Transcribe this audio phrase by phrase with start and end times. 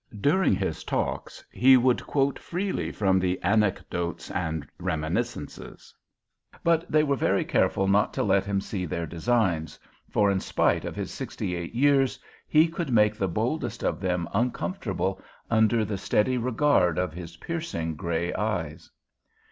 [0.19, 5.93] During his talks he would quote freely from the Anecdotes and Reminiscences.
[6.63, 9.77] But they were very careful not to let him see their designs,
[10.09, 12.17] for in spite of his sixty eight years
[12.47, 17.95] he could make the boldest of them uncomfortable under the steady regard of his piercing
[17.95, 18.89] gray eyes.